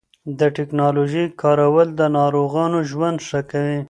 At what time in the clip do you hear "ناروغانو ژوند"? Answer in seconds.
2.17-3.17